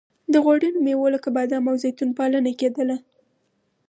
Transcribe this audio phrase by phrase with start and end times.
[0.31, 2.97] د غوړینو میوو لکه بادام او زیتون پالنه کیدله.